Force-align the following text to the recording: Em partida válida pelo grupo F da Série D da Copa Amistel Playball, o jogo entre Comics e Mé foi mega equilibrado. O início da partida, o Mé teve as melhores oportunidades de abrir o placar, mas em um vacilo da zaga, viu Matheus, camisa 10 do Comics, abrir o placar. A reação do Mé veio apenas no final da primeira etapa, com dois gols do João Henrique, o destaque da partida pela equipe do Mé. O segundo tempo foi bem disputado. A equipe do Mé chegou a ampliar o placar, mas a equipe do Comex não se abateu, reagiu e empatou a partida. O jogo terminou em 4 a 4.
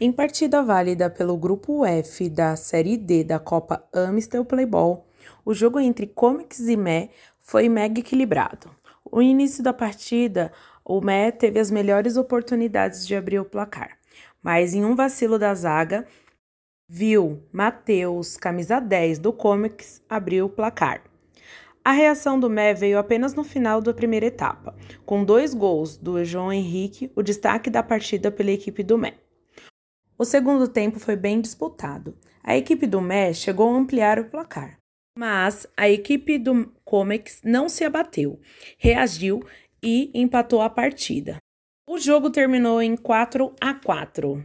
Em 0.00 0.10
partida 0.10 0.60
válida 0.60 1.08
pelo 1.08 1.36
grupo 1.36 1.84
F 1.86 2.28
da 2.28 2.56
Série 2.56 2.96
D 2.96 3.22
da 3.22 3.38
Copa 3.38 3.86
Amistel 3.92 4.44
Playball, 4.44 5.06
o 5.44 5.54
jogo 5.54 5.78
entre 5.78 6.08
Comics 6.08 6.66
e 6.66 6.76
Mé 6.76 7.10
foi 7.38 7.68
mega 7.68 8.00
equilibrado. 8.00 8.68
O 9.04 9.22
início 9.22 9.62
da 9.62 9.72
partida, 9.72 10.50
o 10.84 11.00
Mé 11.00 11.30
teve 11.30 11.60
as 11.60 11.70
melhores 11.70 12.16
oportunidades 12.16 13.06
de 13.06 13.14
abrir 13.14 13.38
o 13.38 13.44
placar, 13.44 13.96
mas 14.42 14.74
em 14.74 14.84
um 14.84 14.96
vacilo 14.96 15.38
da 15.38 15.54
zaga, 15.54 16.04
viu 16.88 17.44
Matheus, 17.52 18.36
camisa 18.36 18.80
10 18.80 19.20
do 19.20 19.32
Comics, 19.32 20.02
abrir 20.08 20.42
o 20.42 20.48
placar. 20.48 21.02
A 21.84 21.92
reação 21.92 22.40
do 22.40 22.50
Mé 22.50 22.74
veio 22.74 22.98
apenas 22.98 23.32
no 23.32 23.44
final 23.44 23.80
da 23.80 23.94
primeira 23.94 24.26
etapa, 24.26 24.74
com 25.06 25.22
dois 25.22 25.54
gols 25.54 25.96
do 25.96 26.24
João 26.24 26.52
Henrique, 26.52 27.12
o 27.14 27.22
destaque 27.22 27.70
da 27.70 27.82
partida 27.82 28.28
pela 28.32 28.50
equipe 28.50 28.82
do 28.82 28.98
Mé. 28.98 29.23
O 30.24 30.26
segundo 30.26 30.66
tempo 30.66 30.98
foi 30.98 31.16
bem 31.16 31.38
disputado. 31.38 32.16
A 32.42 32.56
equipe 32.56 32.86
do 32.86 32.98
Mé 32.98 33.34
chegou 33.34 33.68
a 33.68 33.76
ampliar 33.76 34.18
o 34.18 34.24
placar, 34.24 34.78
mas 35.18 35.66
a 35.76 35.86
equipe 35.86 36.38
do 36.38 36.72
Comex 36.82 37.42
não 37.44 37.68
se 37.68 37.84
abateu, 37.84 38.40
reagiu 38.78 39.44
e 39.82 40.10
empatou 40.14 40.62
a 40.62 40.70
partida. 40.70 41.36
O 41.86 41.98
jogo 41.98 42.30
terminou 42.30 42.80
em 42.80 42.96
4 42.96 43.54
a 43.60 43.74
4. 43.74 44.42